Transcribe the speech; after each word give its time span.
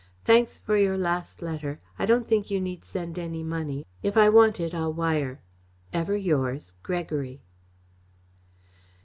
Thanks 0.25 0.57
for 0.57 0.75
your 0.77 0.97
last 0.97 1.43
letter. 1.43 1.79
I 1.99 2.07
don't 2.07 2.27
think 2.27 2.49
you 2.49 2.59
need 2.59 2.83
send 2.83 3.19
any 3.19 3.43
money. 3.43 3.85
If 4.01 4.17
I 4.17 4.29
want 4.29 4.59
it 4.59 4.73
I'll 4.73 4.91
wire. 4.91 5.41
Ever 5.93 6.17
yours, 6.17 6.73
GREGORY. 6.81 7.43